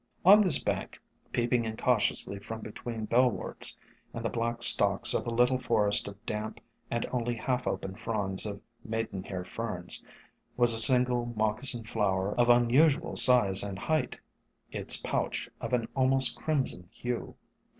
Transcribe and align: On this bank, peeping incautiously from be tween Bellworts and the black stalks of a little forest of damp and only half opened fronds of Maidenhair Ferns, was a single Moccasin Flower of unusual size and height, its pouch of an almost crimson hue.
On 0.25 0.41
this 0.41 0.57
bank, 0.57 0.99
peeping 1.31 1.63
incautiously 1.63 2.39
from 2.39 2.61
be 2.61 2.71
tween 2.71 3.05
Bellworts 3.05 3.77
and 4.15 4.25
the 4.25 4.29
black 4.29 4.63
stalks 4.63 5.13
of 5.13 5.27
a 5.27 5.29
little 5.29 5.59
forest 5.59 6.07
of 6.07 6.25
damp 6.25 6.59
and 6.89 7.05
only 7.11 7.35
half 7.35 7.67
opened 7.67 7.99
fronds 7.99 8.47
of 8.47 8.63
Maidenhair 8.83 9.45
Ferns, 9.45 10.01
was 10.57 10.73
a 10.73 10.79
single 10.79 11.27
Moccasin 11.35 11.83
Flower 11.83 12.33
of 12.39 12.49
unusual 12.49 13.15
size 13.15 13.61
and 13.61 13.77
height, 13.77 14.17
its 14.71 14.97
pouch 14.97 15.51
of 15.61 15.71
an 15.71 15.87
almost 15.95 16.35
crimson 16.35 16.87
hue. 16.89 17.35